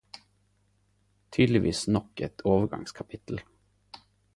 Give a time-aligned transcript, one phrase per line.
[1.37, 3.39] Tydelegvis nok eit overgangskapittel.